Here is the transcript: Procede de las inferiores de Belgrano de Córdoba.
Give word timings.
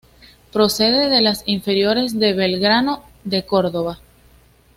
Procede 0.51 1.09
de 1.09 1.21
las 1.21 1.43
inferiores 1.47 2.17
de 2.17 2.33
Belgrano 2.33 3.03
de 3.23 3.45
Córdoba. 3.45 3.99